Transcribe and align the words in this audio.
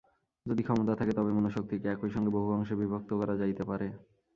যদি 0.45 0.61
ক্ষমতা 0.63 0.93
থাকে, 0.95 1.13
তবে 1.13 1.31
মনঃশক্তিকে 1.31 1.87
একই 1.87 2.11
সঙ্গে 2.15 2.31
বহু 2.31 2.47
অংশে 2.51 2.75
বিভক্ত 2.75 3.09
করা 3.19 3.33
যাইতে 3.37 3.63
পারে। 3.63 3.87